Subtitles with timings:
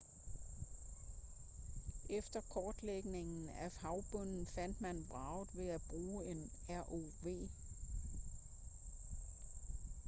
[2.09, 7.49] efter kortlægning af havbunden fandt man vraget ved at bruge en rov